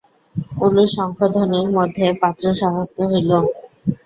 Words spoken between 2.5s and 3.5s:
সভাস্থ হইল।